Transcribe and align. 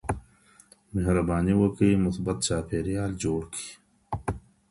مهرباني 0.93 1.53
وکړئ 1.57 1.91
مثبت 2.05 2.37
چاپیریال 2.47 3.11
جوړ 3.23 3.41
کړئ. 3.53 3.67